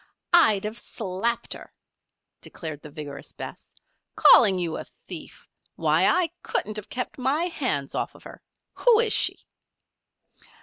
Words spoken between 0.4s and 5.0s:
have slapped her," declared the vigorous Bess. "Calling you a